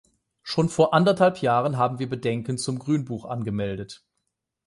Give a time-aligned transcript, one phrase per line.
[0.41, 4.03] Schon vor anderthalb Jahren haben wir Bedenken zum Grünbuch angemeldet.